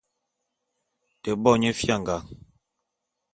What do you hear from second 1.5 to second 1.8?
nye